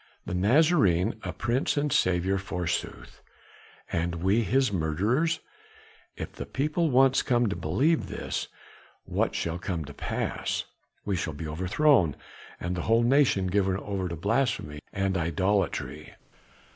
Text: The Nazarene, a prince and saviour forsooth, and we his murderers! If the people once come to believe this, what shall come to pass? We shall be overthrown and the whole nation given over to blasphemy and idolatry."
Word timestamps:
The 0.25 0.33
Nazarene, 0.33 1.13
a 1.21 1.31
prince 1.31 1.77
and 1.77 1.93
saviour 1.93 2.39
forsooth, 2.39 3.21
and 3.91 4.15
we 4.15 4.41
his 4.41 4.73
murderers! 4.73 5.41
If 6.15 6.33
the 6.33 6.47
people 6.47 6.89
once 6.89 7.21
come 7.21 7.47
to 7.49 7.55
believe 7.55 8.07
this, 8.07 8.47
what 9.05 9.35
shall 9.35 9.59
come 9.59 9.85
to 9.85 9.93
pass? 9.93 10.63
We 11.05 11.15
shall 11.15 11.33
be 11.33 11.47
overthrown 11.47 12.15
and 12.59 12.75
the 12.75 12.81
whole 12.89 13.03
nation 13.03 13.45
given 13.45 13.77
over 13.77 14.09
to 14.09 14.15
blasphemy 14.15 14.79
and 14.91 15.15
idolatry." 15.15 16.15